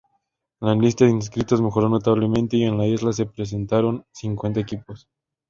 [0.59, 5.07] La lista de inscritos mejoró notablemente y en la isla se presentaron cincuenta equipos.